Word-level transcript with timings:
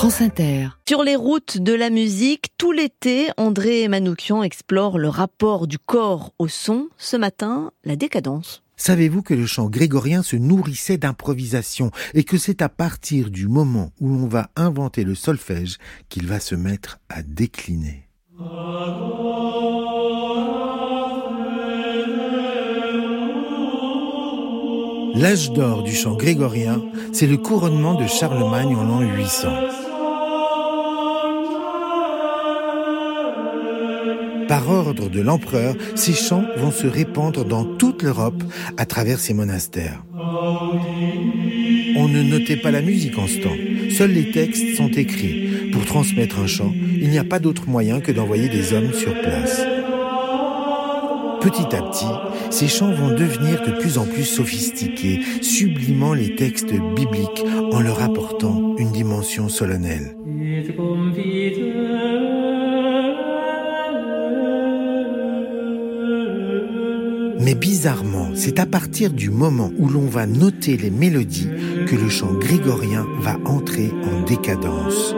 France 0.00 0.22
Inter. 0.22 0.68
Sur 0.88 1.02
les 1.02 1.14
routes 1.14 1.58
de 1.58 1.74
la 1.74 1.90
musique, 1.90 2.56
tout 2.56 2.72
l'été, 2.72 3.28
André 3.36 3.86
Manoukian 3.86 4.42
explore 4.42 4.98
le 4.98 5.10
rapport 5.10 5.66
du 5.66 5.78
corps 5.78 6.32
au 6.38 6.48
son. 6.48 6.88
Ce 6.96 7.18
matin, 7.18 7.70
la 7.84 7.96
décadence. 7.96 8.62
Savez-vous 8.78 9.20
que 9.20 9.34
le 9.34 9.44
chant 9.44 9.68
grégorien 9.68 10.22
se 10.22 10.36
nourrissait 10.36 10.96
d'improvisation 10.96 11.90
et 12.14 12.24
que 12.24 12.38
c'est 12.38 12.62
à 12.62 12.70
partir 12.70 13.28
du 13.28 13.46
moment 13.46 13.92
où 14.00 14.08
l'on 14.08 14.26
va 14.26 14.48
inventer 14.56 15.04
le 15.04 15.14
solfège 15.14 15.76
qu'il 16.08 16.26
va 16.26 16.40
se 16.40 16.54
mettre 16.54 16.98
à 17.10 17.22
décliner? 17.22 18.08
L'âge 25.14 25.52
d'or 25.52 25.82
du 25.82 25.94
chant 25.94 26.16
grégorien, 26.16 26.80
c'est 27.12 27.26
le 27.26 27.36
couronnement 27.36 28.00
de 28.00 28.06
Charlemagne 28.06 28.74
en 28.74 28.84
l'an 28.84 29.00
800. 29.02 29.89
Par 34.50 34.68
ordre 34.68 35.08
de 35.08 35.20
l'empereur, 35.20 35.76
ces 35.94 36.12
chants 36.12 36.42
vont 36.56 36.72
se 36.72 36.88
répandre 36.88 37.44
dans 37.44 37.64
toute 37.64 38.02
l'Europe 38.02 38.42
à 38.76 38.84
travers 38.84 39.20
ces 39.20 39.32
monastères. 39.32 40.02
On 41.96 42.08
ne 42.08 42.20
notait 42.24 42.56
pas 42.56 42.72
la 42.72 42.82
musique 42.82 43.16
en 43.16 43.28
ce 43.28 43.38
temps. 43.38 43.54
Seuls 43.96 44.10
les 44.10 44.32
textes 44.32 44.74
sont 44.74 44.88
écrits. 44.88 45.70
Pour 45.70 45.84
transmettre 45.84 46.40
un 46.40 46.48
chant, 46.48 46.72
il 46.74 47.10
n'y 47.10 47.18
a 47.20 47.22
pas 47.22 47.38
d'autre 47.38 47.68
moyen 47.68 48.00
que 48.00 48.10
d'envoyer 48.10 48.48
des 48.48 48.72
hommes 48.72 48.92
sur 48.92 49.12
place. 49.22 49.62
Petit 51.40 51.76
à 51.76 51.82
petit, 51.82 52.50
ces 52.50 52.66
chants 52.66 52.92
vont 52.92 53.14
devenir 53.14 53.62
de 53.64 53.78
plus 53.78 53.98
en 53.98 54.04
plus 54.04 54.24
sophistiqués, 54.24 55.20
sublimant 55.42 56.12
les 56.12 56.34
textes 56.34 56.74
bibliques 56.96 57.44
en 57.70 57.80
leur 57.80 58.02
apportant 58.02 58.74
une 58.78 58.90
dimension 58.90 59.48
solennelle. 59.48 60.16
Mais 67.50 67.56
bizarrement, 67.56 68.28
c'est 68.36 68.60
à 68.60 68.66
partir 68.66 69.10
du 69.10 69.28
moment 69.28 69.72
où 69.76 69.88
l'on 69.88 70.06
va 70.06 70.24
noter 70.24 70.76
les 70.76 70.92
mélodies 70.92 71.48
que 71.88 71.96
le 71.96 72.08
chant 72.08 72.32
grégorien 72.34 73.04
va 73.18 73.38
entrer 73.44 73.90
en 74.04 74.22
décadence. 74.22 75.16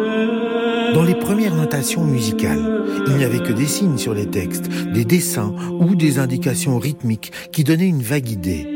Dans 0.95 1.03
les 1.03 1.15
premières 1.15 1.55
notations 1.55 2.07
musicales, 2.07 2.87
il 3.07 3.17
n'y 3.17 3.25
avait 3.25 3.43
que 3.43 3.53
des 3.53 3.67
signes 3.67 3.99
sur 3.99 4.15
les 4.15 4.31
textes, 4.31 4.71
des 4.95 5.05
dessins 5.05 5.55
ou 5.79 5.95
des 5.95 6.19
indications 6.19 6.79
rythmiques 6.79 7.33
qui 7.53 7.65
donnaient 7.65 7.87
une 7.87 8.03
vague 8.03 8.31
idée. 8.31 8.67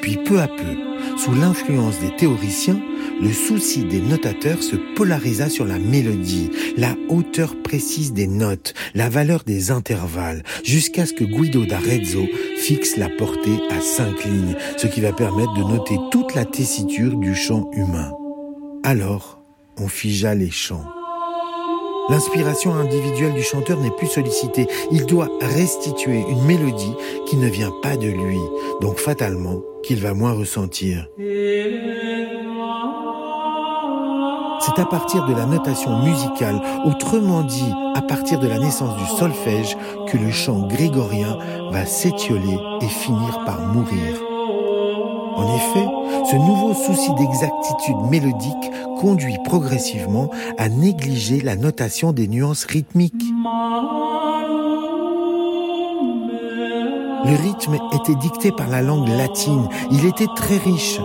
Puis 0.00 0.20
peu 0.24 0.38
à 0.38 0.46
peu, 0.46 1.18
sous 1.18 1.34
l'influence 1.34 1.98
des 1.98 2.14
théoriciens, 2.14 2.80
le 3.22 3.32
souci 3.32 3.84
des 3.84 4.00
notateurs 4.00 4.62
se 4.62 4.74
polarisa 4.96 5.48
sur 5.48 5.64
la 5.64 5.78
mélodie, 5.78 6.50
la 6.76 6.96
hauteur 7.08 7.54
précise 7.62 8.12
des 8.12 8.26
notes, 8.26 8.74
la 8.94 9.08
valeur 9.08 9.44
des 9.44 9.70
intervalles, 9.70 10.42
jusqu'à 10.64 11.06
ce 11.06 11.12
que 11.12 11.24
Guido 11.24 11.64
d'Arezzo 11.64 12.26
fixe 12.56 12.96
la 12.96 13.08
portée 13.08 13.60
à 13.70 13.80
cinq 13.80 14.24
lignes, 14.24 14.56
ce 14.76 14.88
qui 14.88 15.00
va 15.00 15.12
permettre 15.12 15.54
de 15.54 15.62
noter 15.62 15.96
toute 16.10 16.34
la 16.34 16.44
tessiture 16.44 17.16
du 17.16 17.34
chant 17.34 17.70
humain. 17.72 18.10
Alors, 18.82 19.40
on 19.78 19.86
figea 19.86 20.34
les 20.34 20.50
chants. 20.50 20.84
L'inspiration 22.08 22.74
individuelle 22.74 23.34
du 23.34 23.42
chanteur 23.42 23.80
n'est 23.80 23.92
plus 23.92 24.08
sollicitée. 24.08 24.66
Il 24.90 25.06
doit 25.06 25.28
restituer 25.40 26.24
une 26.28 26.44
mélodie 26.44 26.94
qui 27.26 27.36
ne 27.36 27.48
vient 27.48 27.72
pas 27.82 27.96
de 27.96 28.08
lui, 28.08 28.40
donc 28.80 28.98
fatalement 28.98 29.62
qu'il 29.84 30.00
va 30.00 30.12
moins 30.12 30.32
ressentir. 30.32 31.08
C'est 34.64 34.80
à 34.80 34.84
partir 34.84 35.26
de 35.26 35.34
la 35.34 35.44
notation 35.44 36.04
musicale, 36.04 36.60
autrement 36.84 37.42
dit 37.42 37.72
à 37.96 38.00
partir 38.00 38.38
de 38.38 38.46
la 38.46 38.60
naissance 38.60 38.96
du 38.96 39.06
solfège, 39.16 39.76
que 40.06 40.16
le 40.16 40.30
chant 40.30 40.68
grégorien 40.68 41.36
va 41.72 41.84
s'étioler 41.84 42.56
et 42.80 42.86
finir 42.86 43.42
par 43.44 43.60
mourir. 43.60 44.22
En 45.34 45.56
effet, 45.56 45.86
ce 46.30 46.36
nouveau 46.36 46.74
souci 46.74 47.12
d'exactitude 47.14 47.96
mélodique 48.08 48.70
conduit 49.00 49.38
progressivement 49.44 50.30
à 50.58 50.68
négliger 50.68 51.40
la 51.40 51.56
notation 51.56 52.12
des 52.12 52.28
nuances 52.28 52.64
rythmiques. 52.64 53.24
Le 57.24 57.36
rythme 57.36 57.78
était 57.94 58.14
dicté 58.14 58.52
par 58.52 58.68
la 58.68 58.82
langue 58.82 59.08
latine, 59.08 59.68
il 59.90 60.06
était 60.06 60.28
très 60.36 60.58
riche. 60.58 61.00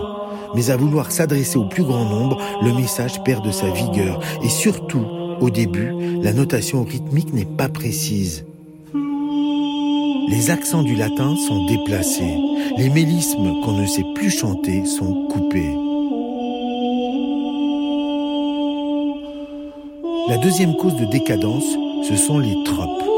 Mais 0.54 0.70
à 0.70 0.76
vouloir 0.76 1.10
s'adresser 1.10 1.58
au 1.58 1.68
plus 1.68 1.84
grand 1.84 2.04
nombre, 2.04 2.38
le 2.62 2.72
message 2.72 3.22
perd 3.24 3.44
de 3.44 3.50
sa 3.50 3.70
vigueur. 3.70 4.20
Et 4.42 4.48
surtout, 4.48 5.04
au 5.40 5.50
début, 5.50 5.92
la 6.22 6.32
notation 6.32 6.84
rythmique 6.84 7.32
n'est 7.32 7.44
pas 7.44 7.68
précise. 7.68 8.44
Les 10.30 10.50
accents 10.50 10.82
du 10.82 10.94
latin 10.94 11.36
sont 11.36 11.66
déplacés. 11.66 12.36
Les 12.76 12.90
mélismes 12.90 13.60
qu'on 13.62 13.72
ne 13.72 13.86
sait 13.86 14.04
plus 14.14 14.30
chanter 14.30 14.84
sont 14.84 15.28
coupés. 15.28 15.74
La 20.28 20.36
deuxième 20.36 20.76
cause 20.76 20.96
de 20.96 21.06
décadence, 21.06 21.64
ce 22.06 22.14
sont 22.14 22.38
les 22.38 22.62
tropes. 22.64 23.17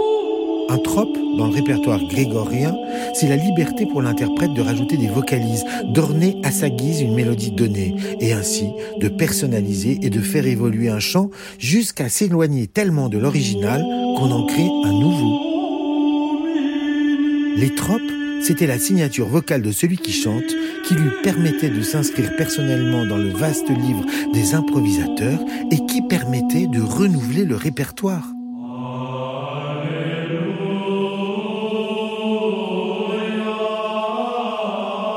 Un 0.71 0.79
trope, 0.79 1.19
dans 1.37 1.49
le 1.49 1.53
répertoire 1.53 1.99
grégorien, 1.99 2.77
c'est 3.13 3.27
la 3.27 3.35
liberté 3.35 3.87
pour 3.87 4.03
l'interprète 4.03 4.55
de 4.55 4.63
rajouter 4.63 4.97
des 4.97 5.09
vocalises, 5.09 5.65
d'orner 5.93 6.37
à 6.45 6.53
sa 6.53 6.71
guise 6.71 7.01
une 7.01 7.17
mélodie 7.17 7.51
donnée, 7.51 7.97
et 8.21 8.33
ainsi 8.33 8.69
de 9.01 9.09
personnaliser 9.09 9.99
et 10.01 10.11
de 10.11 10.21
faire 10.21 10.47
évoluer 10.47 10.89
un 10.89 11.01
chant 11.01 11.31
jusqu'à 11.59 12.09
s'éloigner 12.09 12.69
tellement 12.69 13.09
de 13.09 13.19
l'original 13.19 13.83
qu'on 14.17 14.31
en 14.31 14.47
crée 14.47 14.69
un 14.85 14.93
nouveau. 14.93 15.41
Les 17.57 17.75
tropes, 17.75 18.01
c'était 18.41 18.69
la 18.69 18.79
signature 18.79 19.27
vocale 19.27 19.63
de 19.63 19.73
celui 19.73 19.97
qui 19.97 20.13
chante, 20.13 20.55
qui 20.87 20.95
lui 20.95 21.11
permettait 21.25 21.71
de 21.71 21.83
s'inscrire 21.83 22.37
personnellement 22.37 23.05
dans 23.07 23.19
le 23.19 23.31
vaste 23.31 23.69
livre 23.71 24.07
des 24.33 24.55
improvisateurs 24.55 25.41
et 25.73 25.85
qui 25.87 26.01
permettait 26.03 26.69
de 26.69 26.81
renouveler 26.81 27.45
le 27.45 27.57
répertoire. 27.57 28.25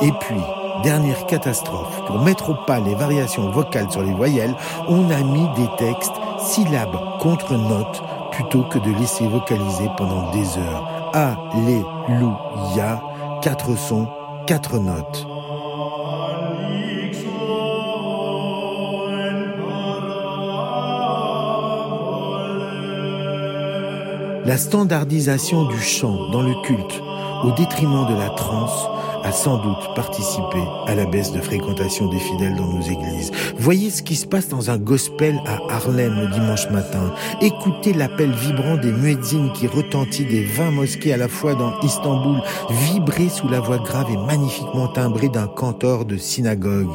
Et 0.03 0.11
puis, 0.19 0.41
dernière 0.83 1.25
catastrophe, 1.27 2.03
pour 2.05 2.19
mettre 2.19 2.49
au 2.49 2.55
pas 2.67 2.81
les 2.81 2.93
variations 2.93 3.49
vocales 3.51 3.89
sur 3.89 4.01
les 4.01 4.13
voyelles, 4.13 4.53
on 4.89 5.09
a 5.09 5.21
mis 5.21 5.47
des 5.55 5.69
textes 5.77 6.11
syllabes 6.39 6.97
contre 7.21 7.53
notes 7.53 8.03
plutôt 8.33 8.63
que 8.63 8.79
de 8.79 8.91
laisser 8.99 9.25
vocaliser 9.25 9.89
pendant 9.95 10.29
des 10.31 10.57
heures. 10.57 11.09
Alléluia, 11.13 13.01
quatre 13.41 13.77
sons, 13.77 14.09
quatre 14.45 14.77
notes. 14.77 15.25
La 24.45 24.57
standardisation 24.57 25.63
du 25.63 25.79
chant 25.79 26.29
dans 26.33 26.41
le 26.41 26.53
culte, 26.63 27.01
au 27.45 27.51
détriment 27.51 28.05
de 28.05 28.13
la 28.13 28.29
trance, 28.29 28.89
a 29.23 29.31
sans 29.31 29.57
doute 29.57 29.95
participé 29.95 30.59
à 30.87 30.95
la 30.95 31.05
baisse 31.05 31.31
de 31.31 31.41
fréquentation 31.41 32.07
des 32.07 32.19
fidèles 32.19 32.55
dans 32.55 32.67
nos 32.67 32.81
églises. 32.81 33.31
Voyez 33.57 33.89
ce 33.89 34.03
qui 34.03 34.15
se 34.15 34.27
passe 34.27 34.49
dans 34.49 34.69
un 34.69 34.77
gospel 34.77 35.39
à 35.45 35.73
Harlem 35.73 36.19
le 36.19 36.27
dimanche 36.27 36.69
matin. 36.69 37.13
Écoutez 37.41 37.93
l'appel 37.93 38.31
vibrant 38.31 38.77
des 38.77 38.91
muezzins 38.91 39.49
qui 39.53 39.67
retentit 39.67 40.25
des 40.25 40.43
20 40.43 40.71
mosquées 40.71 41.13
à 41.13 41.17
la 41.17 41.27
fois 41.27 41.55
dans 41.55 41.79
Istanbul, 41.81 42.41
vibrer 42.69 43.29
sous 43.29 43.47
la 43.47 43.59
voix 43.59 43.79
grave 43.79 44.07
et 44.11 44.17
magnifiquement 44.17 44.87
timbrée 44.87 45.29
d'un 45.29 45.47
cantor 45.47 46.05
de 46.05 46.17
synagogue 46.17 46.91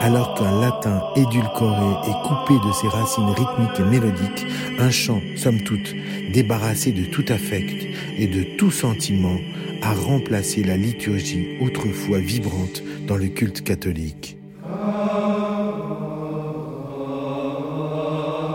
alors 0.00 0.34
qu'un 0.34 0.60
latin 0.60 1.02
édulcoré 1.16 2.08
est 2.08 2.28
coupé 2.28 2.54
de 2.54 2.72
ses 2.72 2.88
racines 2.88 3.30
rythmiques 3.30 3.80
et 3.80 3.82
mélodiques, 3.82 4.46
un 4.78 4.90
chant, 4.90 5.20
somme 5.36 5.60
toute, 5.62 5.94
débarrassé 6.32 6.92
de 6.92 7.04
tout 7.04 7.24
affect 7.28 7.86
et 8.18 8.26
de 8.26 8.56
tout 8.56 8.70
sentiment, 8.70 9.36
a 9.82 9.92
remplacé 9.94 10.62
la 10.62 10.76
liturgie 10.76 11.56
autrefois 11.60 12.18
vibrante 12.18 12.82
dans 13.06 13.16
le 13.16 13.28
culte 13.28 13.62
catholique. 13.62 14.36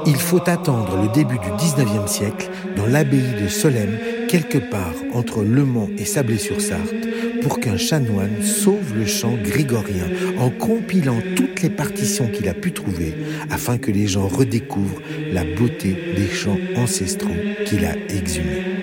Il 0.05 0.17
faut 0.17 0.41
attendre 0.49 0.97
le 1.01 1.07
début 1.13 1.39
du 1.39 1.49
19e 1.49 2.07
siècle, 2.07 2.49
dans 2.75 2.85
l'abbaye 2.85 3.41
de 3.41 3.47
Solesmes, 3.47 3.97
quelque 4.27 4.57
part 4.57 4.93
entre 5.13 5.43
Le 5.43 5.63
Mans 5.63 5.87
et 5.97 6.05
Sablé-sur-Sarthe, 6.05 7.12
pour 7.43 7.59
qu'un 7.59 7.77
chanoine 7.77 8.41
sauve 8.41 8.95
le 8.95 9.05
chant 9.05 9.35
grégorien 9.35 10.07
en 10.39 10.49
compilant 10.49 11.19
toutes 11.35 11.61
les 11.61 11.69
partitions 11.69 12.27
qu'il 12.27 12.47
a 12.47 12.53
pu 12.53 12.71
trouver 12.71 13.13
afin 13.49 13.77
que 13.77 13.91
les 13.91 14.07
gens 14.07 14.27
redécouvrent 14.27 15.01
la 15.31 15.43
beauté 15.43 15.95
des 16.15 16.29
chants 16.29 16.57
ancestraux 16.75 17.35
qu'il 17.65 17.85
a 17.85 17.95
exhumés. 18.09 18.82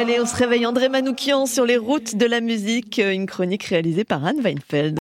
Allez, 0.00 0.20
on 0.20 0.26
se 0.26 0.36
réveille 0.36 0.64
André 0.64 0.88
Manoukian 0.88 1.46
sur 1.46 1.66
les 1.66 1.76
routes 1.76 2.14
de 2.14 2.24
la 2.24 2.40
musique, 2.40 2.98
une 3.04 3.26
chronique 3.26 3.64
réalisée 3.64 4.04
par 4.04 4.24
Anne 4.24 4.40
Weinfeld. 4.40 4.96